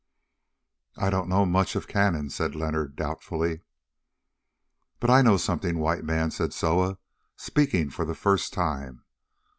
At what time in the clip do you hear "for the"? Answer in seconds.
7.91-8.15